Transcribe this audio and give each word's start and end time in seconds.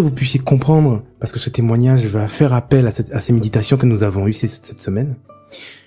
que 0.00 0.06
vous 0.06 0.14
puissiez 0.14 0.40
comprendre, 0.40 1.02
parce 1.18 1.30
que 1.30 1.38
ce 1.38 1.50
témoignage 1.50 2.06
va 2.06 2.26
faire 2.26 2.54
appel 2.54 2.86
à, 2.86 3.20
ces 3.20 3.32
méditations 3.32 3.76
que 3.76 3.84
nous 3.84 4.02
avons 4.02 4.26
eues 4.26 4.32
cette, 4.32 4.64
cette 4.64 4.80
semaine, 4.80 5.16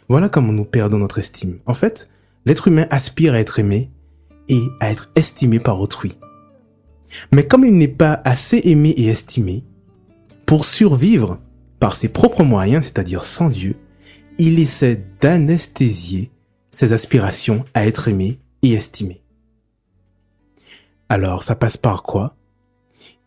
voilà 0.08 0.30
comment 0.30 0.54
nous 0.54 0.66
perdons 0.66 1.00
notre 1.00 1.18
estime. 1.18 1.60
En 1.66 1.74
fait, 1.74 2.10
l'être 2.46 2.68
humain 2.68 2.86
aspire 2.92 3.34
à 3.34 3.40
être 3.40 3.58
aimé 3.58 3.92
et 4.50 4.62
à 4.80 4.92
être 4.92 5.10
estimé 5.16 5.60
par 5.60 5.80
autrui. 5.80 6.18
Mais 7.32 7.48
comme 7.48 7.66
il 7.66 7.76
n'est 7.78 7.88
pas 7.88 8.22
assez 8.24 8.62
aimé 8.66 8.90
et 8.90 9.08
estimé, 9.08 9.64
pour 10.46 10.66
survivre 10.66 11.40
par 11.80 11.96
ses 11.96 12.10
propres 12.10 12.44
moyens, 12.44 12.86
c'est-à-dire 12.86 13.24
sans 13.24 13.50
Dieu, 13.50 13.76
il 14.38 14.60
essaie 14.60 15.04
d'anesthésier 15.22 16.32
ses 16.70 16.94
aspirations 16.94 17.66
à 17.74 17.88
être 17.88 18.08
aimé 18.08 18.40
et 18.62 18.74
estimé. 18.74 19.24
Alors, 21.10 21.42
ça 21.42 21.56
passe 21.56 21.78
par 21.78 22.04
quoi? 22.04 22.36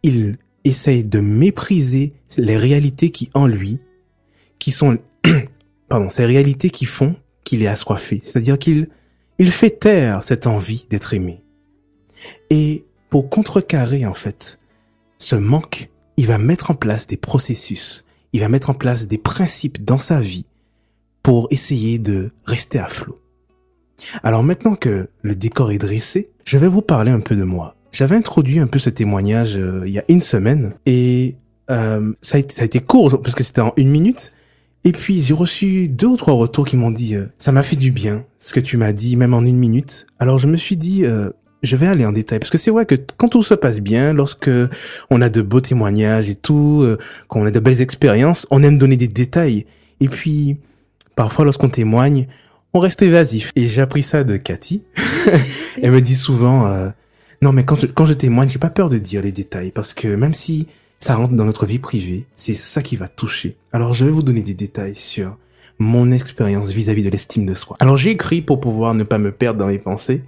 Il 0.03 0.39
essaye 0.68 1.04
de 1.04 1.20
mépriser 1.20 2.12
les 2.36 2.56
réalités 2.56 3.11
qui 3.11 3.30
en 3.34 3.46
lui, 3.46 3.80
qui 4.58 4.70
sont, 4.70 4.98
pardon, 5.88 6.11
ces 6.11 6.24
réalités 6.24 6.70
qui 6.70 6.84
font 6.84 7.16
qu'il 7.44 7.62
est 7.62 7.68
assoiffé. 7.68 8.20
C'est-à-dire 8.24 8.58
qu'il, 8.58 8.88
il 9.38 9.50
fait 9.50 9.79
taire 9.79 10.22
cette 10.22 10.46
envie 10.46 10.86
d'être 10.90 11.14
aimé. 11.14 11.43
Et 12.50 12.84
pour 13.10 13.30
contrecarrer, 13.30 14.04
en 14.04 14.14
fait, 14.14 14.58
ce 15.18 15.36
manque, 15.36 15.90
il 16.16 16.26
va 16.26 16.38
mettre 16.38 16.71
en 16.71 16.74
place 16.74 17.07
des 17.07 17.16
processus. 17.16 18.04
Il 18.32 18.40
va 18.40 18.48
mettre 18.48 18.71
en 18.71 18.74
place 18.74 19.07
des 19.07 19.18
principes 19.18 19.85
dans 19.85 19.98
sa 19.98 20.21
vie 20.21 20.46
pour 21.22 21.48
essayer 21.50 21.98
de 21.98 22.30
rester 22.44 22.79
à 22.79 22.88
flot. 22.88 23.21
Alors 24.22 24.43
maintenant 24.43 24.74
que 24.74 25.08
le 25.22 25.36
décor 25.36 25.72
est 25.72 25.79
dressé, 25.79 26.30
je 26.44 26.58
vais 26.58 26.68
vous 26.68 26.82
parler 26.82 27.10
un 27.10 27.21
peu 27.21 27.35
de 27.36 27.44
moi. 27.44 27.75
J'avais 27.96 28.17
introduit 28.17 28.59
un 28.59 28.67
peu 28.67 28.79
ce 28.79 28.91
témoignage 28.91 29.57
euh, 29.57 29.85
il 29.86 29.93
y 29.95 29.99
a 29.99 30.05
une 30.11 30.21
semaine 30.21 30.75
et 30.85 31.36
euh, 31.71 32.12
ça, 32.20 32.36
a 32.36 32.41
été, 32.41 32.55
ça, 32.55 32.61
a 32.61 32.64
été, 32.67 32.81
court 32.81 33.22
parce 33.22 33.34
que 33.34 33.42
c'était 33.42 33.62
en 33.62 33.72
une 33.78 33.89
minute. 33.89 34.33
Et 34.84 34.92
puis 34.92 35.22
j'ai 35.22 35.33
reçu 35.33 35.88
deux 35.88 36.08
ou 36.08 36.16
trois 36.19 36.34
retours 36.34 36.66
qui 36.66 36.77
m'ont 36.77 36.91
dit 36.91 37.14
euh, 37.14 37.25
ça 37.38 37.53
m'a 37.53 37.62
fait 37.62 37.77
du 37.77 37.92
bien 37.92 38.27
ce 38.38 38.53
que 38.53 38.61
tu 38.61 38.77
m'as 38.77 38.92
dit 38.92 39.16
même 39.16 39.33
en 39.33 39.41
une 39.41 39.56
minute. 39.56 40.06
Alors 40.19 40.36
je 40.36 40.47
me 40.47 40.58
suis 40.58 40.77
dit 40.77 41.05
je 41.62 41.77
vais 41.77 41.86
aller 41.86 42.05
en 42.05 42.12
détail 42.12 42.38
parce 42.38 42.50
que 42.50 42.58
c'est 42.58 42.70
vrai 42.70 42.84
que 42.84 42.97
quand 43.16 43.28
tout 43.28 43.42
se 43.42 43.55
passe 43.55 43.80
bien, 43.80 44.12
lorsque 44.12 44.50
on 45.08 45.22
a 45.22 45.31
de 45.31 45.41
beaux 45.41 45.62
témoignages 45.62 46.28
et 46.28 46.34
tout, 46.34 46.86
quand 47.28 47.41
on 47.41 47.47
a 47.47 47.50
de 47.50 47.60
belles 47.60 47.81
expériences, 47.81 48.47
on 48.50 48.62
aime 48.62 48.77
donner 48.77 48.98
des 48.98 49.08
détails. 49.08 49.64
Et 50.00 50.08
puis 50.08 50.58
Parfois, 51.16 51.47
lorsqu'on 51.47 51.70
témoigne, 51.70 52.28
on 52.75 52.78
reste 52.78 53.00
évasif. 53.00 53.50
Et 53.56 53.66
j'ai 53.66 53.81
appris 53.81 54.03
ça 54.03 54.22
de 54.22 54.36
Cathy. 54.36 54.84
Elle 55.83 55.91
me 55.91 56.03
dit 56.03 56.14
souvent, 56.14 56.66
euh, 56.66 56.91
non 57.42 57.52
mais 57.52 57.64
quand 57.64 57.76
je, 57.76 57.86
quand 57.86 58.06
je 58.06 58.12
témoigne, 58.12 58.48
j'ai 58.48 58.58
pas 58.58 58.70
peur 58.70 58.88
de 58.88 58.98
dire 58.98 59.22
les 59.22 59.32
détails 59.32 59.70
parce 59.70 59.94
que 59.94 60.08
même 60.08 60.34
si 60.34 60.66
ça 60.98 61.14
rentre 61.14 61.34
dans 61.34 61.44
notre 61.44 61.66
vie 61.66 61.78
privée, 61.78 62.26
c'est 62.36 62.54
ça 62.54 62.82
qui 62.82 62.96
va 62.96 63.08
toucher. 63.08 63.56
Alors 63.72 63.94
je 63.94 64.04
vais 64.04 64.10
vous 64.10 64.22
donner 64.22 64.42
des 64.42 64.54
détails 64.54 64.96
sur 64.96 65.36
mon 65.78 66.10
expérience 66.10 66.70
vis-à-vis 66.70 67.04
de 67.04 67.10
l'estime 67.10 67.46
de 67.46 67.54
soi. 67.54 67.76
Alors 67.80 67.96
j'ai 67.96 68.10
écrit 68.10 68.40
pour 68.40 68.60
pouvoir 68.60 68.94
ne 68.94 69.04
pas 69.04 69.18
me 69.18 69.32
perdre 69.32 69.58
dans 69.58 69.66
mes 69.66 69.78
pensées, 69.78 70.22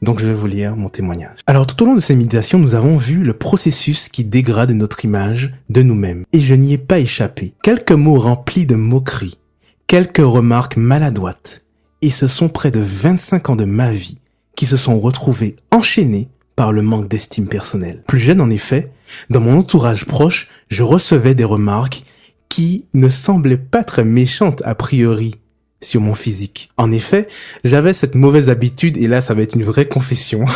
donc 0.00 0.20
je 0.20 0.26
vais 0.26 0.34
vous 0.34 0.46
lire 0.46 0.76
mon 0.76 0.88
témoignage. 0.88 1.38
Alors 1.46 1.66
tout 1.66 1.82
au 1.82 1.86
long 1.86 1.94
de 1.94 2.00
ces 2.00 2.14
méditations, 2.14 2.58
nous 2.58 2.74
avons 2.74 2.96
vu 2.96 3.24
le 3.24 3.32
processus 3.32 4.08
qui 4.08 4.24
dégrade 4.24 4.70
notre 4.70 5.04
image 5.04 5.54
de 5.70 5.82
nous-mêmes, 5.82 6.24
et 6.32 6.40
je 6.40 6.54
n'y 6.54 6.74
ai 6.74 6.78
pas 6.78 7.00
échappé. 7.00 7.54
Quelques 7.62 7.92
mots 7.92 8.18
remplis 8.18 8.66
de 8.66 8.76
moqueries, 8.76 9.38
quelques 9.86 10.18
remarques 10.18 10.76
maladroites, 10.76 11.64
et 12.00 12.10
ce 12.10 12.28
sont 12.28 12.48
près 12.48 12.70
de 12.70 12.80
25 12.80 13.50
ans 13.50 13.56
de 13.56 13.64
ma 13.64 13.92
vie 13.92 14.18
qui 14.56 14.66
se 14.66 14.76
sont 14.76 15.00
retrouvés 15.00 15.56
enchaînés 15.70 16.28
par 16.56 16.72
le 16.72 16.82
manque 16.82 17.08
d'estime 17.08 17.48
personnelle. 17.48 18.02
Plus 18.06 18.18
jeune 18.18 18.40
en 18.40 18.50
effet, 18.50 18.92
dans 19.30 19.40
mon 19.40 19.58
entourage 19.58 20.04
proche, 20.04 20.48
je 20.68 20.82
recevais 20.82 21.34
des 21.34 21.44
remarques 21.44 22.04
qui 22.48 22.86
ne 22.94 23.08
semblaient 23.08 23.56
pas 23.56 23.84
très 23.84 24.04
méchantes 24.04 24.62
a 24.64 24.74
priori 24.74 25.36
sur 25.80 26.00
mon 26.00 26.14
physique. 26.14 26.70
En 26.76 26.92
effet, 26.92 27.28
j'avais 27.64 27.92
cette 27.92 28.14
mauvaise 28.14 28.48
habitude, 28.50 28.96
et 28.96 29.08
là 29.08 29.20
ça 29.20 29.34
va 29.34 29.42
être 29.42 29.54
une 29.54 29.64
vraie 29.64 29.88
confession, 29.88 30.46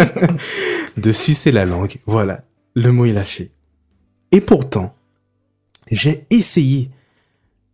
de 0.96 1.12
sucer 1.12 1.52
la 1.52 1.64
langue. 1.64 1.96
Voilà, 2.06 2.42
le 2.74 2.92
mot 2.92 3.06
est 3.06 3.12
lâché. 3.12 3.50
Et 4.32 4.40
pourtant, 4.40 4.94
j'ai 5.90 6.26
essayé 6.30 6.90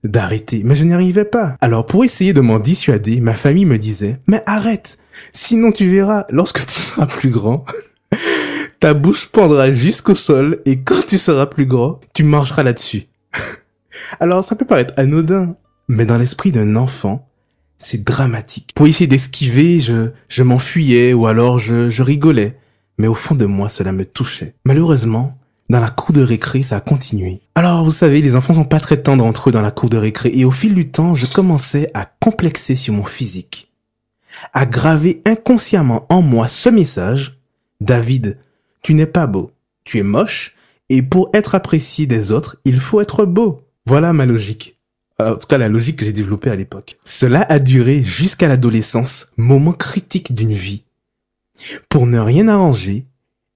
d'arrêter, 0.04 0.62
mais 0.64 0.74
je 0.74 0.84
n'y 0.84 0.92
arrivais 0.92 1.24
pas. 1.24 1.56
Alors 1.60 1.86
pour 1.86 2.04
essayer 2.04 2.32
de 2.32 2.40
m'en 2.40 2.58
dissuader, 2.58 3.20
ma 3.20 3.34
famille 3.34 3.64
me 3.64 3.78
disait, 3.78 4.20
mais 4.26 4.42
arrête, 4.46 4.98
sinon 5.32 5.72
tu 5.72 5.88
verras, 5.88 6.24
lorsque 6.30 6.64
tu 6.66 6.80
seras 6.80 7.06
plus 7.06 7.30
grand, 7.30 7.64
ta 8.80 8.94
bouche 8.94 9.28
pendra 9.28 9.72
jusqu'au 9.72 10.14
sol 10.14 10.60
et 10.64 10.80
quand 10.80 11.06
tu 11.06 11.18
seras 11.18 11.46
plus 11.46 11.66
grand, 11.66 12.00
tu 12.14 12.24
marcheras 12.24 12.62
là-dessus. 12.62 13.08
Alors 14.20 14.44
ça 14.44 14.56
peut 14.56 14.64
paraître 14.64 14.94
anodin, 14.96 15.56
mais 15.88 16.06
dans 16.06 16.18
l'esprit 16.18 16.52
d'un 16.52 16.76
enfant, 16.76 17.28
c'est 17.78 18.04
dramatique. 18.04 18.72
Pour 18.74 18.86
essayer 18.86 19.08
d'esquiver, 19.08 19.80
je, 19.80 20.10
je 20.28 20.42
m'enfuyais 20.42 21.12
ou 21.12 21.26
alors 21.26 21.58
je, 21.58 21.90
je 21.90 22.02
rigolais. 22.02 22.56
Mais 22.98 23.08
au 23.08 23.14
fond 23.14 23.34
de 23.34 23.46
moi, 23.46 23.68
cela 23.68 23.90
me 23.90 24.04
touchait. 24.04 24.54
Malheureusement, 24.64 25.36
dans 25.72 25.80
la 25.80 25.88
cour 25.88 26.12
de 26.12 26.20
récré, 26.20 26.62
ça 26.62 26.76
a 26.76 26.80
continué. 26.80 27.40
Alors, 27.54 27.82
vous 27.82 27.92
savez, 27.92 28.20
les 28.20 28.36
enfants 28.36 28.52
sont 28.52 28.66
pas 28.66 28.78
très 28.78 29.02
tendres 29.02 29.24
entre 29.24 29.48
eux 29.48 29.52
dans 29.52 29.62
la 29.62 29.70
cour 29.70 29.88
de 29.88 29.96
récré, 29.96 30.30
et 30.34 30.44
au 30.44 30.50
fil 30.50 30.74
du 30.74 30.90
temps, 30.90 31.14
je 31.14 31.24
commençais 31.24 31.90
à 31.94 32.04
complexer 32.20 32.76
sur 32.76 32.92
mon 32.92 33.04
physique, 33.04 33.72
à 34.52 34.66
graver 34.66 35.22
inconsciemment 35.24 36.04
en 36.10 36.20
moi 36.20 36.46
ce 36.46 36.68
message, 36.68 37.40
David, 37.80 38.36
tu 38.82 38.92
n'es 38.92 39.06
pas 39.06 39.26
beau, 39.26 39.50
tu 39.84 39.96
es 39.96 40.02
moche, 40.02 40.54
et 40.90 41.00
pour 41.00 41.30
être 41.32 41.54
apprécié 41.54 42.06
des 42.06 42.32
autres, 42.32 42.58
il 42.66 42.78
faut 42.78 43.00
être 43.00 43.24
beau. 43.24 43.62
Voilà 43.86 44.12
ma 44.12 44.26
logique. 44.26 44.78
En 45.18 45.36
tout 45.36 45.46
cas, 45.46 45.56
la 45.56 45.70
logique 45.70 45.96
que 45.96 46.04
j'ai 46.04 46.12
développée 46.12 46.50
à 46.50 46.56
l'époque. 46.56 46.98
Cela 47.06 47.46
a 47.48 47.58
duré 47.58 48.02
jusqu'à 48.02 48.46
l'adolescence, 48.46 49.28
moment 49.38 49.72
critique 49.72 50.34
d'une 50.34 50.52
vie. 50.52 50.82
Pour 51.88 52.06
ne 52.06 52.18
rien 52.18 52.46
arranger, 52.48 53.06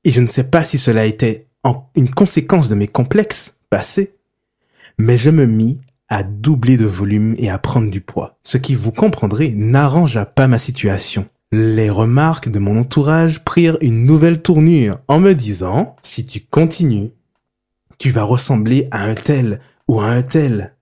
et 0.05 0.13
je 0.13 0.23
ne 0.23 0.29
sais 0.29 0.45
pas 0.45 0.65
si 0.65 0.79
cela 0.79 1.05
était 1.05 1.46
une 1.95 2.11
conséquence 2.11 2.69
de 2.69 2.75
mes 2.75 2.89
complexes 2.89 3.57
passés, 3.71 4.15
mais 4.99 5.17
je 5.17 5.31
me 5.31 5.47
mis 5.47 5.81
à 6.09 6.23
doubler 6.23 6.77
de 6.77 6.87
volume 6.87 7.35
et 7.39 7.51
à 7.51 7.59
prendre 7.59 7.91
du 7.91 8.01
poids. 8.01 8.39
Ce 8.43 8.59
qui, 8.59 8.75
vous 8.75 8.93
comprendrez, 8.93 9.53
n'arrangea 9.55 10.25
pas 10.25 10.47
ma 10.47 10.59
situation. 10.59 11.29
Les 11.53 11.91
remarques 11.91 12.49
de 12.49 12.59
mon 12.59 12.79
entourage 12.79 13.45
prirent 13.45 13.79
une 13.81 14.05
nouvelle 14.05 14.43
tournure 14.43 14.99
en 15.09 15.19
me 15.19 15.35
disant, 15.35 15.97
si 16.03 16.25
tu 16.25 16.41
continues, 16.41 17.11
tu 17.99 18.11
vas 18.11 18.25
ressembler 18.25 18.89
à 18.91 19.05
un 19.05 19.15
tel 19.15 19.61
ou 19.89 20.01
à 20.01 20.07
un 20.07 20.23
tel. 20.23 20.75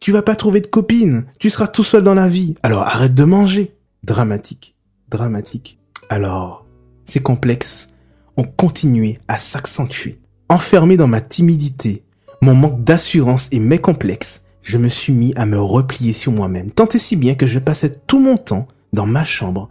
Tu 0.00 0.12
vas 0.12 0.22
pas 0.22 0.36
trouver 0.36 0.60
de 0.60 0.66
copine, 0.66 1.26
tu 1.38 1.50
seras 1.50 1.66
tout 1.66 1.84
seul 1.84 2.04
dans 2.04 2.14
la 2.14 2.28
vie, 2.28 2.54
alors 2.62 2.82
arrête 2.82 3.14
de 3.14 3.24
manger. 3.24 3.74
Dramatique, 4.04 4.76
dramatique. 5.08 5.78
Alors, 6.08 6.64
ces 7.04 7.20
complexes 7.20 7.88
ont 8.36 8.44
continué 8.44 9.18
à 9.26 9.38
s'accentuer. 9.38 10.20
Enfermé 10.50 10.96
dans 10.96 11.06
ma 11.06 11.20
timidité, 11.20 12.04
mon 12.40 12.54
manque 12.54 12.82
d'assurance 12.82 13.48
et 13.52 13.58
mes 13.58 13.78
complexes, 13.78 14.40
je 14.62 14.78
me 14.78 14.88
suis 14.88 15.12
mis 15.12 15.34
à 15.36 15.44
me 15.44 15.60
replier 15.60 16.14
sur 16.14 16.32
moi-même, 16.32 16.70
tant 16.70 16.88
et 16.88 16.98
si 16.98 17.16
bien 17.16 17.34
que 17.34 17.46
je 17.46 17.58
passais 17.58 17.98
tout 18.06 18.18
mon 18.18 18.38
temps 18.38 18.66
dans 18.94 19.04
ma 19.04 19.24
chambre 19.24 19.68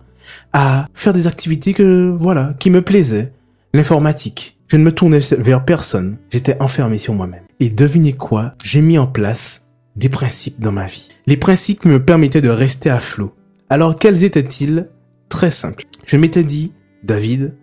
à 0.54 0.88
faire 0.94 1.14
des 1.14 1.26
activités 1.26 1.74
que, 1.74 2.16
voilà, 2.20 2.54
qui 2.60 2.70
me 2.70 2.84
plaisaient. 2.84 3.34
L'informatique. 3.74 4.60
Je 4.68 4.78
ne 4.78 4.84
me 4.84 4.92
tournais 4.92 5.22
vers 5.40 5.66
personne. 5.66 6.18
J'étais 6.30 6.62
enfermé 6.62 7.00
sur 7.00 7.16
moi-même. 7.16 7.44
Et 7.60 7.72
devinez 7.72 8.14
quoi? 8.14 8.54
J'ai 8.64 8.82
mis 8.82 9.00
en 9.00 9.08
place 9.08 9.64
des 9.96 10.10
principes 10.10 10.60
dans 10.60 10.72
ma 10.72 10.86
vie. 10.86 11.10
Les 11.26 11.38
principes 11.38 11.86
me 11.86 12.04
permettaient 12.04 12.42
de 12.42 12.50
rester 12.50 12.92
à 12.92 13.00
flot. 13.00 13.34
Alors 13.70 13.96
quels 13.96 14.24
étaient-ils? 14.24 14.90
Très 15.30 15.50
simple. 15.50 15.86
Je 16.06 16.18
m'étais 16.18 16.44
dit, 16.44 16.74
David, 17.04 17.56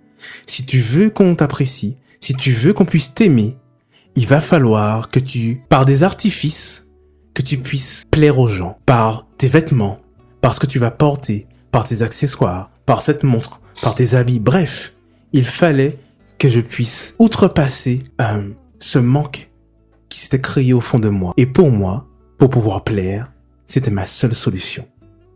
si 0.46 0.66
tu 0.66 0.78
veux 0.78 1.10
qu'on 1.10 1.36
t'apprécie, 1.36 1.96
si 2.24 2.32
tu 2.32 2.52
veux 2.52 2.72
qu'on 2.72 2.86
puisse 2.86 3.12
t'aimer, 3.12 3.58
il 4.14 4.26
va 4.26 4.40
falloir 4.40 5.10
que 5.10 5.20
tu, 5.20 5.62
par 5.68 5.84
des 5.84 6.04
artifices, 6.04 6.86
que 7.34 7.42
tu 7.42 7.58
puisses 7.58 8.04
plaire 8.10 8.38
aux 8.38 8.48
gens, 8.48 8.78
par 8.86 9.26
tes 9.36 9.46
vêtements, 9.46 10.00
par 10.40 10.54
ce 10.54 10.60
que 10.60 10.64
tu 10.66 10.78
vas 10.78 10.90
porter, 10.90 11.46
par 11.70 11.86
tes 11.86 12.00
accessoires, 12.00 12.70
par 12.86 13.02
cette 13.02 13.24
montre, 13.24 13.60
par 13.82 13.94
tes 13.94 14.14
habits, 14.14 14.40
bref, 14.40 14.94
il 15.34 15.44
fallait 15.44 15.98
que 16.38 16.48
je 16.48 16.60
puisse 16.60 17.14
outrepasser 17.18 18.04
euh, 18.22 18.48
ce 18.78 18.98
manque 18.98 19.50
qui 20.08 20.18
s'était 20.18 20.40
créé 20.40 20.72
au 20.72 20.80
fond 20.80 20.98
de 20.98 21.10
moi. 21.10 21.34
Et 21.36 21.44
pour 21.44 21.70
moi, 21.70 22.06
pour 22.38 22.48
pouvoir 22.48 22.84
plaire, 22.84 23.30
c'était 23.66 23.90
ma 23.90 24.06
seule 24.06 24.34
solution. 24.34 24.88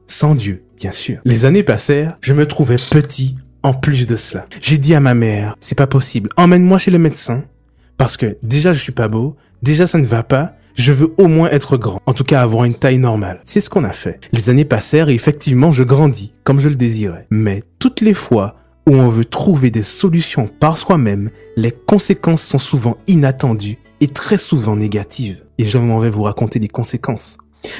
Sans 0.06 0.34
Dieu, 0.34 0.64
bien 0.78 0.92
sûr. 0.92 1.20
Les 1.26 1.44
années 1.44 1.64
passèrent, 1.64 2.16
je 2.22 2.32
me 2.32 2.46
trouvais 2.46 2.76
petit 2.76 3.36
en 3.68 3.74
plus 3.74 4.06
de 4.06 4.16
cela, 4.16 4.46
j'ai 4.62 4.78
dit 4.78 4.94
à 4.94 5.00
ma 5.00 5.12
mère, 5.12 5.54
c'est 5.60 5.76
pas 5.76 5.86
possible, 5.86 6.30
emmène-moi 6.38 6.78
chez 6.78 6.90
le 6.90 6.98
médecin, 6.98 7.44
parce 7.98 8.16
que 8.16 8.38
déjà 8.42 8.72
je 8.72 8.78
suis 8.78 8.92
pas 8.92 9.08
beau, 9.08 9.36
déjà 9.62 9.86
ça 9.86 9.98
ne 9.98 10.06
va 10.06 10.22
pas, 10.22 10.54
je 10.74 10.90
veux 10.90 11.12
au 11.18 11.28
moins 11.28 11.50
être 11.50 11.76
grand, 11.76 12.00
en 12.06 12.14
tout 12.14 12.24
cas 12.24 12.40
avoir 12.40 12.64
une 12.64 12.76
taille 12.76 12.96
normale. 12.98 13.42
C'est 13.44 13.60
ce 13.60 13.68
qu'on 13.68 13.84
a 13.84 13.92
fait. 13.92 14.20
Les 14.32 14.48
années 14.48 14.64
passèrent 14.64 15.10
et 15.10 15.14
effectivement 15.14 15.70
je 15.70 15.82
grandis, 15.82 16.32
comme 16.44 16.60
je 16.60 16.68
le 16.70 16.76
désirais. 16.76 17.26
Mais 17.30 17.62
toutes 17.78 18.00
les 18.00 18.14
fois 18.14 18.56
où 18.88 18.94
on 18.94 19.08
veut 19.08 19.26
trouver 19.26 19.70
des 19.70 19.82
solutions 19.82 20.48
par 20.48 20.78
soi-même, 20.78 21.30
les 21.56 21.72
conséquences 21.72 22.42
sont 22.42 22.58
souvent 22.58 22.96
inattendues 23.06 23.76
et 24.00 24.08
très 24.08 24.38
souvent 24.38 24.76
négatives. 24.76 25.44
Et 25.58 25.66
je 25.66 25.76
m'en 25.76 25.98
vais 25.98 26.08
vous 26.08 26.22
raconter 26.22 26.58
les 26.58 26.68
conséquences. 26.68 27.36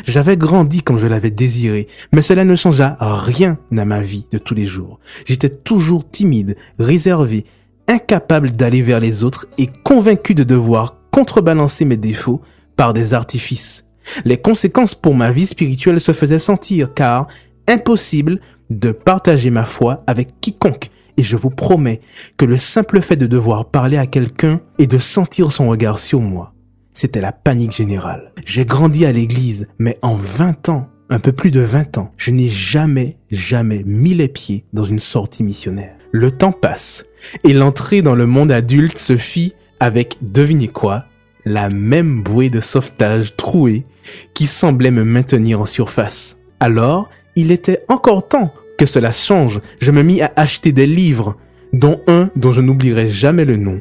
J'avais 0.07 0.37
grandi 0.37 0.83
comme 0.83 0.99
je 0.99 1.07
l'avais 1.07 1.31
désiré, 1.31 1.89
mais 2.13 2.23
cela 2.23 2.45
ne 2.45 2.57
changea 2.57 2.97
rien 3.01 3.59
à 3.77 3.85
ma 3.85 4.01
vie 4.01 4.27
de 4.31 4.39
tous 4.39 4.55
les 4.55 4.67
jours. 4.67 4.99
J'étais 5.27 5.49
toujours 5.49 6.09
timide, 6.09 6.57
réservé, 6.79 7.45
incapable 7.87 8.53
d'aller 8.53 8.83
vers 8.83 9.01
les 9.01 9.25
autres 9.25 9.47
et 9.59 9.69
convaincu 9.85 10.35
de 10.35 10.45
devoir 10.45 10.97
contrebalancer 11.11 11.85
mes 11.85 11.97
défauts 11.97 12.43
par 12.77 12.93
des 12.93 13.15
artifices. 13.15 13.85
Les 14.25 14.39
conséquences 14.39 14.95
pour 14.95 15.15
ma 15.15 15.33
vie 15.33 15.47
spirituelle 15.47 16.01
se 16.01 16.13
faisaient 16.13 16.39
sentir 16.39 16.95
car 16.95 17.29
impossible 17.67 18.41
de 18.71 18.93
partager 18.93 19.51
ma 19.51 19.65
foi 19.65 20.03
avec 20.07 20.41
quiconque 20.41 20.91
et 21.19 21.23
je 21.23 21.37
vous 21.37 21.51
promets 21.51 22.01
que 22.37 22.45
le 22.45 22.57
simple 22.57 23.03
fait 23.03 23.17
de 23.17 23.27
devoir 23.27 23.67
parler 23.67 23.99
à 23.99 24.07
quelqu'un 24.07 24.61
et 24.79 24.87
de 24.87 24.99
sentir 24.99 25.53
son 25.53 25.69
regard 25.69 25.99
sur 25.99 26.21
moi, 26.21 26.55
c'était 26.99 27.21
la 27.21 27.31
panique 27.31 27.77
générale. 27.77 28.33
J'ai 28.45 28.65
grandi 28.65 29.07
à 29.07 29.13
l'église, 29.13 29.69
mais 29.79 29.99
en 30.03 30.17
20 30.17 30.69
ans, 30.69 30.89
un 31.11 31.21
peu 31.21 31.31
plus 31.31 31.53
de 31.53 31.61
20 31.61 31.97
ans, 31.97 32.13
je 32.17 32.33
n'ai 32.33 32.49
jamais, 32.49 33.19
jamais 33.31 33.85
mis 33.87 34.15
les 34.15 34.27
pieds 34.27 34.65
dans 34.73 34.83
une 34.83 34.99
sortie 34.99 35.45
missionnaire. 35.45 35.95
Le 36.11 36.33
temps 36.33 36.51
passe 36.51 37.05
et 37.45 37.53
l'entrée 37.53 38.03
dans 38.03 38.17
le 38.17 38.27
monde 38.27 38.51
adulte 38.51 38.99
se 38.99 39.17
fit 39.17 39.55
avec, 39.79 40.17
devinez 40.23 40.67
quoi, 40.67 41.05
la 41.45 41.71
même 41.71 42.25
bouée 42.25 42.51
de 42.51 42.61
sauvetage 42.61 43.37
trouée 43.37 43.87
qui 44.35 44.49
semblait 44.49 44.91
me 44.91 45.05
maintenir 45.05 45.61
en 45.61 45.67
surface. 45.67 46.37
Alors, 46.59 47.09
il 47.37 47.53
était 47.53 47.85
encore 47.87 48.27
temps 48.27 48.53
que 48.77 48.87
cela 48.87 49.13
change. 49.13 49.61
Je 49.81 49.93
me 49.93 50.03
mis 50.03 50.21
à 50.21 50.33
acheter 50.35 50.73
des 50.73 50.87
livres, 50.89 51.37
dont 51.73 52.01
un 52.09 52.31
dont 52.35 52.51
je 52.51 52.61
n'oublierai 52.61 53.09
jamais 53.09 53.45
le 53.45 53.57
nom. 53.57 53.81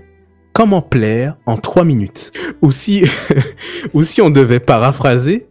Comment 0.58 0.82
plaire 0.82 1.38
en 1.46 1.56
trois 1.56 1.86
minutes. 1.86 2.32
Aussi, 2.64 3.04
aussi 3.94 4.22
on 4.24 4.32
devait 4.32 4.60
paraphraser, 4.60 5.46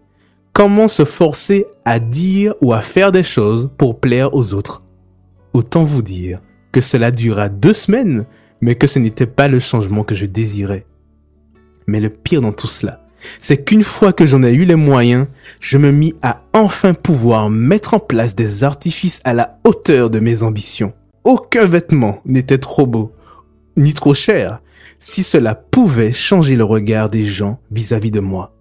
comment 0.53 0.89
se 0.89 1.05
forcer 1.05 1.65
à 1.85 2.01
dire 2.01 2.55
ou 2.61 2.73
à 2.73 2.81
faire 2.81 3.13
des 3.13 3.23
choses 3.23 3.71
pour 3.79 4.01
plaire 4.01 4.35
aux 4.35 4.53
autres. 4.53 4.83
Autant 5.53 5.85
vous 5.85 6.03
dire 6.03 6.41
que 6.73 6.81
cela 6.81 7.13
dura 7.13 7.49
deux 7.49 7.73
semaines, 7.73 8.27
mais 8.61 8.75
que 8.75 8.89
ce 8.89 8.99
n'était 8.99 9.29
pas 9.29 9.47
le 9.47 9.61
changement 9.61 10.03
que 10.03 10.17
je 10.17 10.27
désirais. 10.27 10.87
Mais 11.87 12.01
le 12.01 12.11
pire 12.11 12.41
dans 12.41 12.51
tout 12.51 12.67
cela, 12.67 13.07
c'est 13.39 13.65
qu'une 13.65 13.85
fois 13.85 14.13
que 14.13 14.27
j'en 14.27 14.43
ai 14.43 14.55
eu 14.55 14.65
les 14.65 14.75
moyens, 14.75 15.29
je 15.61 15.79
me 15.79 15.93
mis 15.93 16.17
à 16.21 16.43
enfin 16.53 16.95
pouvoir 16.95 17.49
mettre 17.49 17.95
en 17.95 18.01
place 18.01 18.35
des 18.35 18.65
artifices 18.65 19.21
à 19.23 19.35
la 19.35 19.61
hauteur 19.63 20.11
de 20.11 20.19
mes 20.19 20.43
ambitions. 20.43 20.95
Aucun 21.23 21.67
vêtement 21.67 22.23
n'était 22.25 22.59
trop 22.59 22.89
beau, 22.89 23.13
ni 23.77 23.95
trop 23.95 24.13
cher, 24.13 24.61
si 24.99 25.23
cela 25.23 25.55
pouvait 25.55 26.13
changer 26.13 26.57
le 26.57 26.65
regard 26.65 27.11
des 27.11 27.25
gens 27.25 27.61
vis-à-vis 27.71 28.11
de 28.11 28.21
moi. 28.21 28.55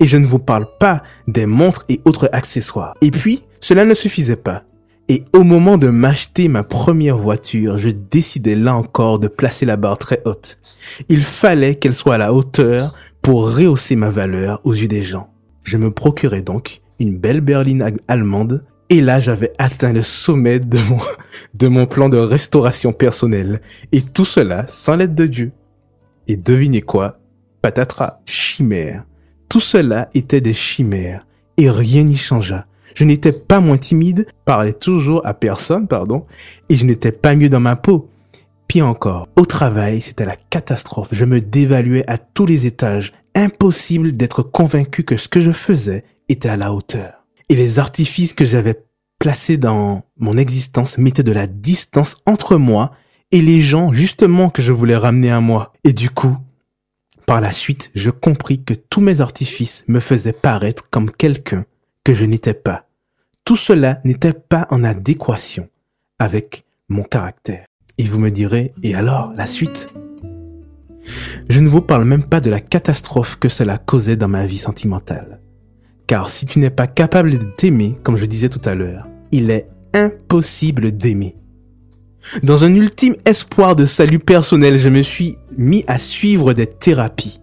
Et 0.00 0.06
je 0.06 0.16
ne 0.16 0.26
vous 0.26 0.38
parle 0.38 0.66
pas 0.78 1.02
des 1.26 1.46
montres 1.46 1.84
et 1.88 2.00
autres 2.04 2.28
accessoires. 2.32 2.94
Et 3.00 3.10
puis, 3.10 3.44
cela 3.60 3.84
ne 3.84 3.94
suffisait 3.94 4.36
pas. 4.36 4.64
Et 5.10 5.24
au 5.32 5.42
moment 5.42 5.78
de 5.78 5.88
m'acheter 5.88 6.48
ma 6.48 6.62
première 6.62 7.16
voiture, 7.16 7.78
je 7.78 7.88
décidais 7.88 8.54
là 8.54 8.76
encore 8.76 9.18
de 9.18 9.28
placer 9.28 9.64
la 9.64 9.76
barre 9.76 9.96
très 9.96 10.20
haute. 10.26 10.58
Il 11.08 11.22
fallait 11.22 11.76
qu'elle 11.76 11.94
soit 11.94 12.16
à 12.16 12.18
la 12.18 12.34
hauteur 12.34 12.94
pour 13.22 13.54
rehausser 13.54 13.96
ma 13.96 14.10
valeur 14.10 14.60
aux 14.64 14.74
yeux 14.74 14.88
des 14.88 15.04
gens. 15.04 15.30
Je 15.62 15.78
me 15.78 15.90
procurais 15.90 16.42
donc 16.42 16.82
une 16.98 17.16
belle 17.16 17.40
berline 17.40 17.96
allemande 18.06 18.64
et 18.90 19.00
là 19.00 19.20
j'avais 19.20 19.52
atteint 19.58 19.92
le 19.92 20.02
sommet 20.02 20.60
de 20.60 20.78
mon, 20.90 20.98
de 21.54 21.68
mon 21.68 21.86
plan 21.86 22.08
de 22.08 22.18
restauration 22.18 22.92
personnelle 22.92 23.60
et 23.92 24.02
tout 24.02 24.24
cela 24.24 24.66
sans 24.66 24.96
l'aide 24.96 25.14
de 25.14 25.26
Dieu. 25.26 25.52
Et 26.28 26.36
devinez 26.36 26.82
quoi? 26.82 27.18
Patatras, 27.62 28.20
chimère. 28.26 29.04
Tout 29.48 29.60
cela 29.60 30.10
était 30.14 30.42
des 30.42 30.54
chimères 30.54 31.26
et 31.56 31.70
rien 31.70 32.04
n'y 32.04 32.16
changea. 32.16 32.66
Je 32.94 33.04
n'étais 33.04 33.32
pas 33.32 33.60
moins 33.60 33.78
timide, 33.78 34.26
parlais 34.44 34.72
toujours 34.72 35.24
à 35.26 35.32
personne, 35.32 35.88
pardon, 35.88 36.26
et 36.68 36.76
je 36.76 36.84
n'étais 36.84 37.12
pas 37.12 37.34
mieux 37.34 37.48
dans 37.48 37.60
ma 37.60 37.76
peau. 37.76 38.10
Pire 38.66 38.86
encore, 38.86 39.28
au 39.36 39.46
travail, 39.46 40.02
c'était 40.02 40.26
la 40.26 40.36
catastrophe. 40.36 41.08
Je 41.12 41.24
me 41.24 41.40
dévaluais 41.40 42.04
à 42.06 42.18
tous 42.18 42.44
les 42.44 42.66
étages. 42.66 43.14
Impossible 43.34 44.16
d'être 44.16 44.42
convaincu 44.42 45.04
que 45.04 45.16
ce 45.16 45.28
que 45.28 45.40
je 45.40 45.52
faisais 45.52 46.04
était 46.28 46.48
à 46.48 46.56
la 46.56 46.72
hauteur. 46.72 47.24
Et 47.48 47.54
les 47.54 47.78
artifices 47.78 48.34
que 48.34 48.44
j'avais 48.44 48.84
placés 49.18 49.56
dans 49.56 50.02
mon 50.18 50.36
existence 50.36 50.98
mettaient 50.98 51.22
de 51.22 51.32
la 51.32 51.46
distance 51.46 52.16
entre 52.26 52.56
moi 52.56 52.92
et 53.32 53.42
les 53.42 53.60
gens 53.60 53.92
justement 53.92 54.50
que 54.50 54.62
je 54.62 54.72
voulais 54.72 54.96
ramener 54.96 55.30
à 55.30 55.40
moi. 55.40 55.72
Et 55.84 55.92
du 55.92 56.10
coup, 56.10 56.36
par 57.26 57.40
la 57.40 57.52
suite, 57.52 57.90
je 57.94 58.10
compris 58.10 58.62
que 58.64 58.74
tous 58.74 59.00
mes 59.00 59.20
artifices 59.20 59.84
me 59.86 60.00
faisaient 60.00 60.32
paraître 60.32 60.88
comme 60.90 61.10
quelqu'un 61.10 61.66
que 62.04 62.14
je 62.14 62.24
n'étais 62.24 62.54
pas. 62.54 62.86
Tout 63.44 63.56
cela 63.56 64.00
n'était 64.04 64.32
pas 64.32 64.66
en 64.70 64.82
adéquation 64.82 65.68
avec 66.18 66.64
mon 66.88 67.02
caractère. 67.02 67.66
Et 67.98 68.04
vous 68.04 68.18
me 68.18 68.30
direz, 68.30 68.72
et 68.82 68.94
alors, 68.94 69.32
la 69.36 69.46
suite? 69.46 69.94
Je 71.48 71.60
ne 71.60 71.68
vous 71.68 71.82
parle 71.82 72.04
même 72.04 72.24
pas 72.24 72.40
de 72.40 72.50
la 72.50 72.60
catastrophe 72.60 73.36
que 73.36 73.48
cela 73.48 73.78
causait 73.78 74.16
dans 74.16 74.28
ma 74.28 74.46
vie 74.46 74.58
sentimentale. 74.58 75.40
Car 76.06 76.30
si 76.30 76.46
tu 76.46 76.58
n'es 76.58 76.70
pas 76.70 76.86
capable 76.86 77.30
de 77.30 77.44
t'aimer, 77.44 77.98
comme 78.02 78.16
je 78.16 78.26
disais 78.26 78.48
tout 78.48 78.66
à 78.66 78.74
l'heure, 78.74 79.06
il 79.32 79.50
est 79.50 79.68
impossible 79.92 80.92
d'aimer. 80.92 81.36
Dans 82.42 82.64
un 82.64 82.74
ultime 82.74 83.14
espoir 83.24 83.76
de 83.76 83.86
salut 83.86 84.18
personnel, 84.18 84.78
je 84.78 84.88
me 84.88 85.02
suis 85.02 85.36
mis 85.56 85.84
à 85.86 85.98
suivre 85.98 86.52
des 86.52 86.66
thérapies. 86.66 87.40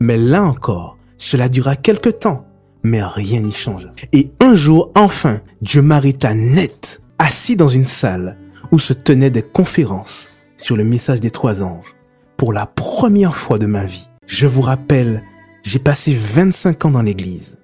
Mais 0.00 0.16
là 0.16 0.42
encore, 0.42 0.96
cela 1.16 1.48
dura 1.48 1.76
quelque 1.76 2.10
temps, 2.10 2.46
mais 2.82 3.02
rien 3.02 3.40
n'y 3.40 3.52
change. 3.52 3.88
Et 4.12 4.30
un 4.40 4.54
jour, 4.54 4.90
enfin, 4.94 5.40
Dieu 5.62 5.82
m'arrêta 5.82 6.34
net, 6.34 7.00
assis 7.18 7.56
dans 7.56 7.68
une 7.68 7.84
salle, 7.84 8.36
où 8.72 8.78
se 8.78 8.92
tenaient 8.92 9.30
des 9.30 9.42
conférences 9.42 10.28
sur 10.56 10.76
le 10.76 10.84
message 10.84 11.20
des 11.20 11.30
trois 11.30 11.62
anges 11.62 11.94
pour 12.36 12.52
la 12.52 12.66
première 12.66 13.36
fois 13.36 13.58
de 13.58 13.66
ma 13.66 13.84
vie. 13.84 14.08
Je 14.26 14.46
vous 14.46 14.62
rappelle, 14.62 15.22
j'ai 15.62 15.78
passé 15.78 16.14
25 16.14 16.84
ans 16.86 16.90
dans 16.90 17.02
l'église 17.02 17.60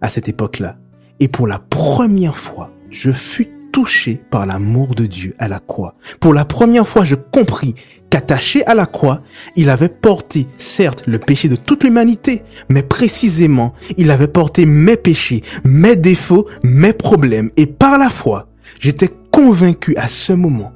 à 0.00 0.08
cette 0.08 0.28
époque-là. 0.28 0.76
Et 1.20 1.28
pour 1.28 1.46
la 1.46 1.58
première 1.58 2.36
fois, 2.36 2.70
je 2.90 3.12
fus 3.12 3.48
touché 3.74 4.20
par 4.30 4.46
l'amour 4.46 4.94
de 4.94 5.04
Dieu 5.04 5.34
à 5.40 5.48
la 5.48 5.58
croix. 5.58 5.96
Pour 6.20 6.32
la 6.32 6.44
première 6.44 6.86
fois, 6.86 7.02
je 7.02 7.16
compris 7.16 7.74
qu'attaché 8.08 8.64
à 8.66 8.74
la 8.74 8.86
croix, 8.86 9.22
il 9.56 9.68
avait 9.68 9.88
porté, 9.88 10.46
certes, 10.58 11.02
le 11.08 11.18
péché 11.18 11.48
de 11.48 11.56
toute 11.56 11.82
l'humanité, 11.82 12.44
mais 12.68 12.84
précisément, 12.84 13.74
il 13.96 14.12
avait 14.12 14.28
porté 14.28 14.64
mes 14.64 14.96
péchés, 14.96 15.42
mes 15.64 15.96
défauts, 15.96 16.46
mes 16.62 16.92
problèmes. 16.92 17.50
Et 17.56 17.66
par 17.66 17.98
la 17.98 18.10
foi, 18.10 18.46
j'étais 18.78 19.10
convaincu 19.32 19.96
à 19.96 20.06
ce 20.06 20.32
moment 20.32 20.72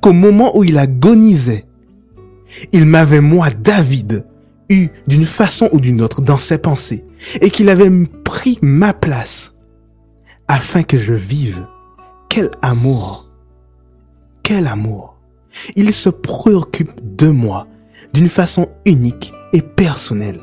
qu'au 0.00 0.14
moment 0.14 0.56
où 0.56 0.64
il 0.64 0.78
agonisait, 0.78 1.66
il 2.72 2.86
m'avait, 2.86 3.20
moi, 3.20 3.50
David, 3.50 4.24
eu 4.70 4.88
d'une 5.06 5.26
façon 5.26 5.68
ou 5.72 5.80
d'une 5.80 6.00
autre 6.00 6.22
dans 6.22 6.38
ses 6.38 6.56
pensées, 6.56 7.04
et 7.42 7.50
qu'il 7.50 7.68
avait 7.68 7.92
pris 8.24 8.58
ma 8.62 8.94
place 8.94 9.52
afin 10.48 10.82
que 10.82 10.96
je 10.96 11.12
vive. 11.12 11.66
Quel 12.28 12.50
amour! 12.62 13.28
Quel 14.42 14.66
amour! 14.66 15.16
Il 15.76 15.92
se 15.92 16.08
préoccupe 16.08 16.92
de 17.16 17.28
moi 17.28 17.66
d'une 18.12 18.28
façon 18.28 18.68
unique 18.86 19.32
et 19.52 19.62
personnelle. 19.62 20.40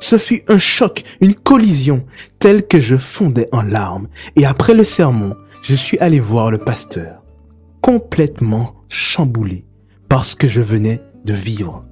Ce 0.00 0.18
fut 0.18 0.42
un 0.48 0.58
choc, 0.58 1.04
une 1.20 1.34
collision, 1.34 2.04
telle 2.38 2.66
que 2.66 2.80
je 2.80 2.96
fondais 2.96 3.48
en 3.52 3.62
larmes, 3.62 4.08
et 4.36 4.44
après 4.44 4.74
le 4.74 4.84
sermon, 4.84 5.36
je 5.62 5.74
suis 5.74 5.98
allé 5.98 6.20
voir 6.20 6.50
le 6.50 6.58
pasteur, 6.58 7.22
complètement 7.80 8.74
chamboulé 8.88 9.64
par 10.08 10.24
ce 10.24 10.36
que 10.36 10.48
je 10.48 10.60
venais 10.60 11.00
de 11.24 11.32
vivre. 11.32 11.84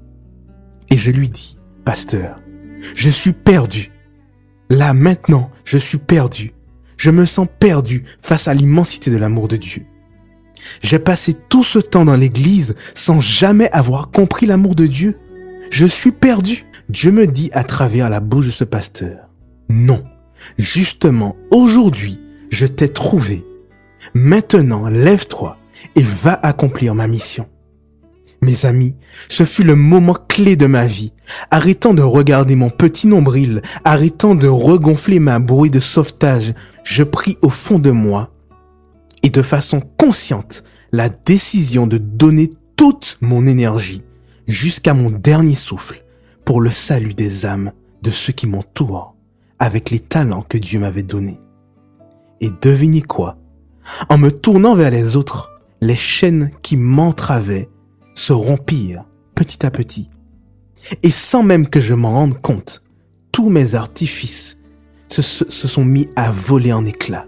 Et 0.91 0.97
je 0.97 1.11
lui 1.11 1.29
dis, 1.29 1.59
pasteur, 1.85 2.41
je 2.95 3.09
suis 3.09 3.33
perdu. 3.33 3.93
Là 4.69 4.95
maintenant, 4.95 5.51
je 5.65 5.79
suis 5.79 5.99
perdu. 5.99 6.55
Je 7.03 7.11
me 7.11 7.27
sens 7.27 7.49
perdu 7.59 8.05
face 8.21 8.47
à 8.47 8.55
l'immensité 8.55 9.11
de 9.11 9.17
l'amour 9.17 9.49
de 9.49 9.57
Dieu. 9.57 9.87
J'ai 10.83 11.01
passé 11.01 11.35
tout 11.49 11.65
ce 11.65 11.81
temps 11.81 12.05
dans 12.05 12.15
l'église 12.15 12.77
sans 12.95 13.19
jamais 13.19 13.69
avoir 13.73 14.13
compris 14.13 14.47
l'amour 14.47 14.77
de 14.77 14.87
Dieu. 14.87 15.19
Je 15.73 15.85
suis 15.85 16.13
perdu. 16.13 16.65
Dieu 16.89 17.11
me 17.11 17.27
dit 17.27 17.51
à 17.55 17.65
travers 17.65 18.09
la 18.09 18.21
bouche 18.21 18.47
de 18.47 18.51
ce 18.53 18.63
pasteur, 18.63 19.31
non, 19.69 20.05
justement, 20.59 21.35
aujourd'hui, 21.51 22.21
je 22.53 22.67
t'ai 22.67 22.89
trouvé 22.89 23.45
Maintenant, 24.15 24.87
lève-toi 24.87 25.57
et 25.97 26.03
va 26.05 26.39
accomplir 26.41 26.95
ma 26.95 27.09
mission. 27.09 27.49
Mes 28.43 28.65
amis, 28.65 28.95
ce 29.29 29.45
fut 29.45 29.65
le 29.65 29.75
moment 29.75 30.17
clé 30.29 30.55
de 30.55 30.67
ma 30.67 30.87
vie. 30.87 31.13
Arrêtant 31.51 31.95
de 31.95 32.03
regarder 32.03 32.55
mon 32.55 32.71
petit 32.71 33.09
nombril, 33.09 33.63
arrêtant 33.85 34.37
de 34.37 34.47
regonfler 34.47 35.19
ma 35.19 35.41
bouée 35.41 35.71
de 35.71 35.81
sauvetage, 35.81 36.55
je 36.85 37.03
pris 37.03 37.39
au 37.43 37.49
fond 37.49 37.79
de 37.79 37.91
moi 37.91 38.31
et 39.23 39.31
de 39.31 39.43
façon 39.43 39.81
consciente 39.81 40.65
la 40.93 41.09
décision 41.09 41.87
de 41.87 41.99
donner 41.99 42.53
toute 42.77 43.19
mon 43.21 43.47
énergie 43.47 44.03
jusqu'à 44.47 44.95
mon 44.95 45.11
dernier 45.11 45.55
souffle 45.55 46.05
pour 46.45 46.61
le 46.61 46.71
salut 46.71 47.15
des 47.15 47.47
âmes 47.47 47.73
de 48.03 48.11
ceux 48.11 48.33
qui 48.33 48.47
m'entourent 48.47 49.15
avec 49.59 49.91
les 49.91 50.01
talents 50.01 50.45
que 50.47 50.59
Dieu 50.59 50.81
m'avait 50.81 51.05
donnés. 51.05 51.41
Et 52.41 52.51
devinez 52.61 53.03
quoi? 53.03 53.39
En 54.09 54.19
me 54.19 54.31
tournant 54.31 54.75
vers 54.75 54.91
les 54.91 55.15
autres, 55.15 55.53
les 55.81 55.97
chaînes 55.97 56.51
qui 56.63 56.77
m'entravaient 56.77 57.69
se 58.15 58.33
rompirent 58.33 59.05
petit 59.35 59.65
à 59.65 59.71
petit. 59.71 60.11
Et 61.03 61.11
sans 61.11 61.43
même 61.43 61.69
que 61.69 61.81
je 61.81 61.95
m'en 61.95 62.13
rende 62.13 62.41
compte, 62.41 62.83
tous 63.31 63.51
mes 63.51 63.77
artifices 63.77 64.59
se, 65.13 65.23
se 65.23 65.69
sont 65.69 65.85
mis 65.85 66.09
à 66.17 66.31
voler 66.31 66.73
en 66.73 66.85
éclats. 66.85 67.27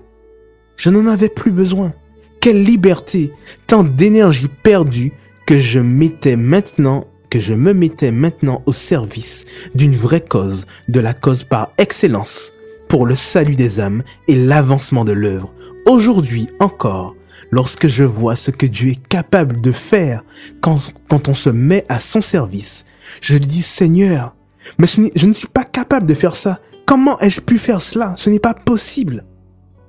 Je 0.77 0.91
n'en 0.91 1.07
avais 1.07 1.29
plus 1.29 1.53
besoin. 1.53 1.93
Quelle 2.41 2.63
liberté, 2.63 3.33
tant 3.67 3.85
d'énergie 3.85 4.49
perdue 4.63 5.13
que 5.47 5.59
je 5.59 5.81
mettais 5.81 6.37
maintenant, 6.37 7.07
que 7.31 7.41
je 7.41 7.55
me 7.55 7.73
mettais 7.73 8.11
maintenant 8.11 8.63
au 8.67 8.73
service 8.73 9.45
d'une 9.75 9.97
vraie 9.97 10.21
cause, 10.21 10.67
de 10.89 11.01
la 11.01 11.15
cause 11.15 11.45
par 11.45 11.73
excellence, 11.79 12.53
pour 12.89 13.07
le 13.07 13.17
salut 13.17 13.57
des 13.57 13.81
âmes 13.81 14.03
et 14.29 14.37
l'avancement 14.37 15.05
de 15.05 15.13
l'œuvre. 15.13 15.53
Aujourd'hui 15.87 16.49
encore, 16.61 17.15
lorsque 17.51 17.89
je 17.89 18.05
vois 18.05 18.37
ce 18.37 18.51
que 18.51 18.67
Dieu 18.67 18.91
est 18.91 19.09
capable 19.09 19.61
de 19.61 19.73
faire 19.73 20.25
quand, 20.61 20.93
quand 21.09 21.29
on 21.29 21.35
se 21.35 21.51
met 21.51 21.85
à 21.89 21.99
son 21.99 22.23
service, 22.23 22.85
je 23.21 23.37
dis 23.37 23.63
Seigneur, 23.63 24.35
mais 24.79 24.87
je 24.87 25.27
ne 25.27 25.35
suis 25.35 25.49
pas 25.49 25.65
capable 25.65 26.07
de 26.07 26.15
faire 26.15 26.37
ça. 26.37 26.61
Comment 26.95 27.19
ai-je 27.19 27.41
pu 27.41 27.59
faire 27.59 27.83
cela? 27.83 28.15
Ce 28.17 28.31
n'est 28.31 28.39
pas 28.39 28.55
possible. 28.55 29.25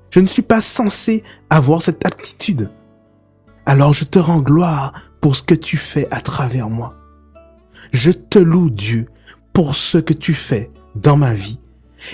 Je 0.09 0.19
ne 0.19 0.25
suis 0.25 0.41
pas 0.41 0.59
censé 0.59 1.21
avoir 1.51 1.83
cette 1.83 2.03
aptitude. 2.03 2.71
Alors 3.67 3.93
je 3.93 4.05
te 4.05 4.17
rends 4.17 4.41
gloire 4.41 4.91
pour 5.21 5.35
ce 5.35 5.43
que 5.43 5.53
tu 5.53 5.77
fais 5.77 6.07
à 6.09 6.19
travers 6.19 6.67
moi. 6.67 6.95
Je 7.91 8.09
te 8.09 8.39
loue 8.39 8.71
Dieu 8.71 9.05
pour 9.53 9.75
ce 9.75 9.99
que 9.99 10.13
tu 10.13 10.33
fais 10.33 10.71
dans 10.95 11.15
ma 11.15 11.35
vie 11.35 11.59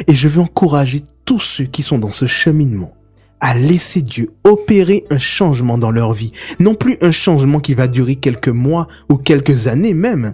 et 0.08 0.14
je 0.14 0.28
veux 0.28 0.42
encourager 0.42 1.06
tous 1.24 1.40
ceux 1.40 1.64
qui 1.64 1.84
sont 1.84 1.98
dans 1.98 2.12
ce 2.12 2.26
cheminement 2.26 2.94
à 3.40 3.54
laisser 3.54 4.02
Dieu 4.02 4.34
opérer 4.44 5.06
un 5.10 5.20
changement 5.20 5.78
dans 5.78 5.92
leur 5.92 6.12
vie. 6.12 6.34
Non 6.60 6.76
plus 6.76 6.98
un 7.00 7.12
changement 7.12 7.62
qui 7.62 7.76
va 7.76 7.88
durer 7.88 8.18
quelques 8.18 8.50
mois 8.50 8.90
ou 9.08 9.16
quelques 9.16 9.70
années 9.70 9.94
même, 9.94 10.34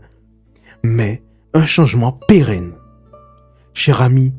mais 0.84 1.22
un 1.54 1.66
changement 1.66 2.12
pérenne. 2.12 2.72
Cher 3.76 4.02
ami, 4.02 4.34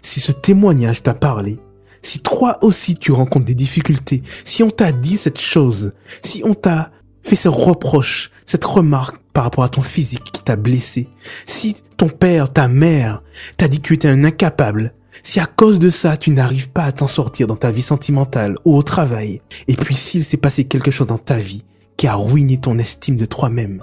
si 0.00 0.20
ce 0.20 0.32
témoignage 0.32 1.02
t'a 1.02 1.14
parlé, 1.14 1.58
si 2.02 2.20
toi 2.20 2.58
aussi 2.62 2.96
tu 2.96 3.12
rencontres 3.12 3.46
des 3.46 3.54
difficultés, 3.54 4.22
si 4.44 4.62
on 4.62 4.70
t'a 4.70 4.92
dit 4.92 5.16
cette 5.16 5.40
chose, 5.40 5.92
si 6.22 6.42
on 6.44 6.54
t'a 6.54 6.90
fait 7.22 7.36
ce 7.36 7.48
reproche, 7.48 8.30
cette 8.46 8.64
remarque 8.64 9.18
par 9.32 9.44
rapport 9.44 9.64
à 9.64 9.68
ton 9.68 9.82
physique 9.82 10.24
qui 10.32 10.42
t'a 10.42 10.56
blessé, 10.56 11.08
si 11.46 11.76
ton 11.96 12.08
père, 12.08 12.52
ta 12.52 12.68
mère 12.68 13.22
t'a 13.56 13.68
dit 13.68 13.80
que 13.80 13.88
tu 13.88 13.94
étais 13.94 14.08
un 14.08 14.24
incapable, 14.24 14.94
si 15.22 15.40
à 15.40 15.46
cause 15.46 15.78
de 15.78 15.90
ça 15.90 16.16
tu 16.16 16.30
n'arrives 16.30 16.70
pas 16.70 16.84
à 16.84 16.92
t'en 16.92 17.06
sortir 17.06 17.46
dans 17.46 17.56
ta 17.56 17.70
vie 17.70 17.82
sentimentale 17.82 18.56
ou 18.64 18.76
au 18.76 18.82
travail, 18.82 19.40
et 19.68 19.76
puis 19.76 19.94
s'il 19.94 20.24
s'est 20.24 20.36
passé 20.36 20.64
quelque 20.64 20.90
chose 20.90 21.06
dans 21.06 21.18
ta 21.18 21.38
vie 21.38 21.64
qui 21.96 22.06
a 22.06 22.14
ruiné 22.14 22.58
ton 22.58 22.78
estime 22.78 23.16
de 23.16 23.26
toi-même, 23.26 23.80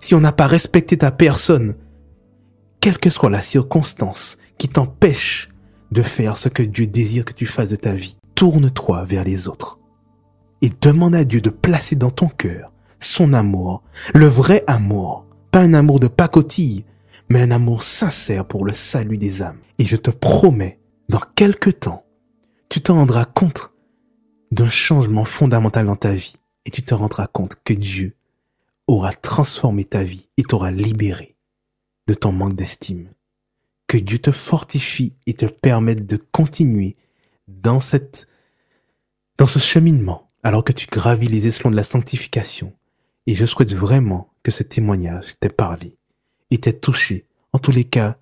si 0.00 0.14
on 0.14 0.20
n'a 0.20 0.32
pas 0.32 0.46
respecté 0.46 0.96
ta 0.96 1.10
personne, 1.10 1.74
quelle 2.80 2.98
que 2.98 3.10
soit 3.10 3.30
la 3.30 3.40
circonstance 3.40 4.38
qui 4.58 4.68
t'empêche 4.68 5.48
de 5.92 6.02
faire 6.02 6.36
ce 6.36 6.48
que 6.48 6.62
Dieu 6.62 6.86
désire 6.86 7.24
que 7.24 7.32
tu 7.32 7.46
fasses 7.46 7.68
de 7.68 7.76
ta 7.76 7.94
vie. 7.94 8.16
Tourne-toi 8.34 9.04
vers 9.04 9.24
les 9.24 9.48
autres 9.48 9.78
et 10.60 10.70
demande 10.80 11.14
à 11.14 11.24
Dieu 11.24 11.40
de 11.40 11.50
placer 11.50 11.96
dans 11.96 12.10
ton 12.10 12.28
cœur 12.28 12.72
son 13.00 13.32
amour, 13.32 13.82
le 14.12 14.26
vrai 14.26 14.64
amour, 14.66 15.24
pas 15.52 15.60
un 15.60 15.74
amour 15.74 16.00
de 16.00 16.08
pacotille, 16.08 16.84
mais 17.28 17.42
un 17.42 17.50
amour 17.52 17.82
sincère 17.82 18.46
pour 18.46 18.64
le 18.64 18.72
salut 18.72 19.18
des 19.18 19.42
âmes. 19.42 19.60
Et 19.78 19.84
je 19.84 19.96
te 19.96 20.10
promets, 20.10 20.80
dans 21.08 21.20
quelque 21.36 21.70
temps, 21.70 22.04
tu 22.68 22.80
te 22.80 22.90
rendras 22.90 23.24
compte 23.24 23.72
d'un 24.50 24.68
changement 24.68 25.24
fondamental 25.24 25.86
dans 25.86 25.96
ta 25.96 26.12
vie 26.12 26.36
et 26.64 26.70
tu 26.70 26.82
te 26.82 26.94
rendras 26.94 27.26
compte 27.26 27.56
que 27.64 27.74
Dieu 27.74 28.16
aura 28.86 29.12
transformé 29.12 29.84
ta 29.84 30.02
vie 30.02 30.28
et 30.36 30.42
t'aura 30.42 30.70
libéré 30.70 31.36
de 32.08 32.14
ton 32.14 32.32
manque 32.32 32.54
d'estime 32.54 33.10
que 33.88 33.96
Dieu 33.96 34.18
te 34.18 34.30
fortifie 34.30 35.14
et 35.26 35.34
te 35.34 35.46
permette 35.46 36.06
de 36.06 36.16
continuer 36.16 36.96
dans 37.48 37.80
cette, 37.80 38.28
dans 39.38 39.46
ce 39.46 39.58
cheminement, 39.58 40.30
alors 40.42 40.62
que 40.62 40.72
tu 40.72 40.86
gravis 40.86 41.26
les 41.26 41.46
échelons 41.46 41.70
de 41.70 41.76
la 41.76 41.82
sanctification. 41.82 42.74
Et 43.26 43.34
je 43.34 43.46
souhaite 43.46 43.74
vraiment 43.74 44.30
que 44.42 44.52
ce 44.52 44.62
témoignage 44.62 45.38
t'ait 45.40 45.48
parlé 45.48 45.96
et 46.50 46.58
t'ait 46.58 46.74
touché. 46.74 47.26
En 47.52 47.58
tous 47.58 47.72
les 47.72 47.84
cas, 47.84 48.18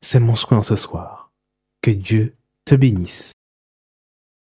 c'est 0.00 0.20
mon 0.20 0.36
souhait 0.36 0.62
ce 0.62 0.76
soir. 0.76 1.32
Que 1.80 1.90
Dieu 1.90 2.34
te 2.64 2.74
bénisse. 2.74 3.32